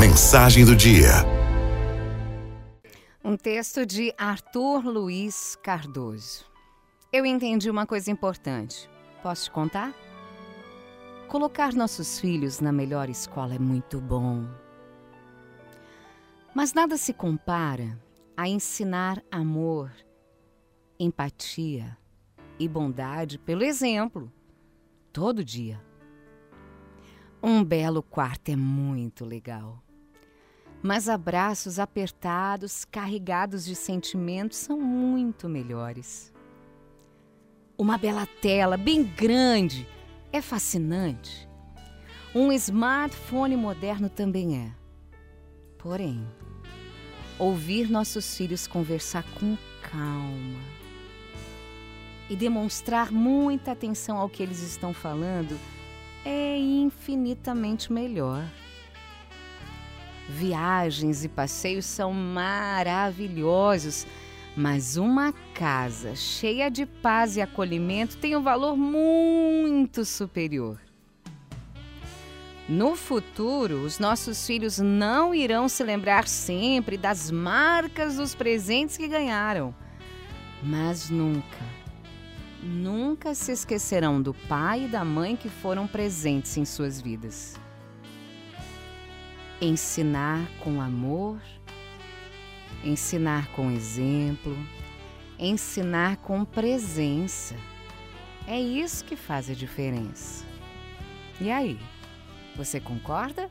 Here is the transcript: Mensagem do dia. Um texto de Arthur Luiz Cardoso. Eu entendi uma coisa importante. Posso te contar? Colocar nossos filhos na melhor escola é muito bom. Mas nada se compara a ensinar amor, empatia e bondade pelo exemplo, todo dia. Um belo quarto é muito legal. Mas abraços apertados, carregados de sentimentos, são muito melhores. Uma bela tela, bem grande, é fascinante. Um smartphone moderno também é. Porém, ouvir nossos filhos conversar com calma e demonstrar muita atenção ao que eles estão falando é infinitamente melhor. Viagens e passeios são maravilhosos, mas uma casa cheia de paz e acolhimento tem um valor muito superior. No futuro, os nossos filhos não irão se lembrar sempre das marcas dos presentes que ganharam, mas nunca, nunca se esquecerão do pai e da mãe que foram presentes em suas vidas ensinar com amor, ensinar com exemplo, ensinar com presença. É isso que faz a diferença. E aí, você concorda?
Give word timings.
Mensagem 0.00 0.64
do 0.64 0.74
dia. 0.74 1.10
Um 3.22 3.36
texto 3.36 3.84
de 3.84 4.14
Arthur 4.16 4.82
Luiz 4.86 5.58
Cardoso. 5.62 6.46
Eu 7.12 7.26
entendi 7.26 7.68
uma 7.68 7.84
coisa 7.84 8.10
importante. 8.10 8.88
Posso 9.22 9.44
te 9.44 9.50
contar? 9.50 9.92
Colocar 11.28 11.74
nossos 11.74 12.18
filhos 12.18 12.60
na 12.60 12.72
melhor 12.72 13.10
escola 13.10 13.56
é 13.56 13.58
muito 13.58 14.00
bom. 14.00 14.48
Mas 16.54 16.72
nada 16.72 16.96
se 16.96 17.12
compara 17.12 18.00
a 18.34 18.48
ensinar 18.48 19.22
amor, 19.30 19.92
empatia 20.98 21.94
e 22.58 22.66
bondade 22.66 23.38
pelo 23.38 23.62
exemplo, 23.62 24.32
todo 25.12 25.44
dia. 25.44 25.78
Um 27.42 27.62
belo 27.62 28.02
quarto 28.02 28.48
é 28.48 28.56
muito 28.56 29.26
legal. 29.26 29.82
Mas 30.82 31.08
abraços 31.08 31.78
apertados, 31.78 32.84
carregados 32.84 33.64
de 33.64 33.74
sentimentos, 33.74 34.58
são 34.58 34.80
muito 34.80 35.48
melhores. 35.48 36.32
Uma 37.76 37.98
bela 37.98 38.26
tela, 38.26 38.76
bem 38.76 39.02
grande, 39.02 39.86
é 40.32 40.40
fascinante. 40.40 41.48
Um 42.34 42.52
smartphone 42.52 43.56
moderno 43.56 44.08
também 44.08 44.58
é. 44.58 44.72
Porém, 45.76 46.26
ouvir 47.38 47.90
nossos 47.90 48.36
filhos 48.36 48.66
conversar 48.66 49.24
com 49.38 49.56
calma 49.82 50.60
e 52.28 52.36
demonstrar 52.36 53.10
muita 53.10 53.72
atenção 53.72 54.16
ao 54.16 54.28
que 54.28 54.42
eles 54.42 54.60
estão 54.62 54.94
falando 54.94 55.58
é 56.24 56.56
infinitamente 56.56 57.92
melhor. 57.92 58.44
Viagens 60.30 61.24
e 61.24 61.28
passeios 61.28 61.84
são 61.84 62.12
maravilhosos, 62.12 64.06
mas 64.56 64.96
uma 64.96 65.32
casa 65.52 66.14
cheia 66.14 66.70
de 66.70 66.86
paz 66.86 67.36
e 67.36 67.40
acolhimento 67.40 68.16
tem 68.16 68.36
um 68.36 68.42
valor 68.42 68.76
muito 68.76 70.04
superior. 70.04 70.78
No 72.68 72.94
futuro, 72.94 73.82
os 73.82 73.98
nossos 73.98 74.46
filhos 74.46 74.78
não 74.78 75.34
irão 75.34 75.68
se 75.68 75.82
lembrar 75.82 76.28
sempre 76.28 76.96
das 76.96 77.28
marcas 77.28 78.14
dos 78.14 78.32
presentes 78.32 78.96
que 78.96 79.08
ganharam, 79.08 79.74
mas 80.62 81.10
nunca, 81.10 81.58
nunca 82.62 83.34
se 83.34 83.50
esquecerão 83.50 84.22
do 84.22 84.32
pai 84.32 84.84
e 84.84 84.88
da 84.88 85.04
mãe 85.04 85.34
que 85.34 85.48
foram 85.48 85.88
presentes 85.88 86.56
em 86.56 86.64
suas 86.64 87.00
vidas 87.00 87.58
ensinar 89.60 90.48
com 90.60 90.80
amor, 90.80 91.40
ensinar 92.84 93.48
com 93.52 93.70
exemplo, 93.70 94.56
ensinar 95.38 96.16
com 96.18 96.44
presença. 96.44 97.54
É 98.46 98.58
isso 98.58 99.04
que 99.04 99.16
faz 99.16 99.50
a 99.50 99.54
diferença. 99.54 100.44
E 101.40 101.50
aí, 101.50 101.78
você 102.56 102.80
concorda? 102.80 103.50